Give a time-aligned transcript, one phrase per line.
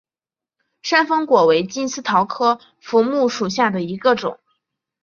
[0.81, 4.39] 山凤果为金丝桃科福木属下的一个种。